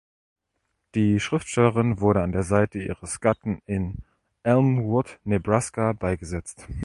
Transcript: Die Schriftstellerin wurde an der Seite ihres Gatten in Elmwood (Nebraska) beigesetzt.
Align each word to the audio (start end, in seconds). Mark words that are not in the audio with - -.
Die 0.95 1.19
Schriftstellerin 1.19 1.99
wurde 1.99 2.23
an 2.23 2.31
der 2.31 2.41
Seite 2.41 2.79
ihres 2.79 3.19
Gatten 3.19 3.61
in 3.67 4.03
Elmwood 4.41 5.19
(Nebraska) 5.25 5.93
beigesetzt. 5.93 6.67